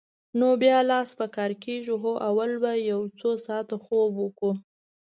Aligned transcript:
نو 0.39 0.47
بیا 0.61 0.77
لاس 0.89 1.09
په 1.19 1.25
کار 1.35 1.51
کېږو؟ 1.63 1.95
هو، 2.03 2.11
اول 2.29 2.51
به 2.61 2.71
یو 2.91 3.01
څو 3.19 3.29
ساعته 3.45 3.75
خوب 3.83 4.11
وکړو. 4.19 4.51